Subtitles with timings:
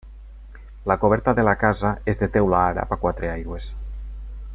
[0.91, 3.69] La coberta de la casa és de teula àrab a quatre aigües.